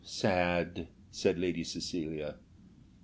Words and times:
sad!" 0.03 0.87
said 1.11 1.37
Lady 1.37 1.63
Cecilia. 1.63 2.39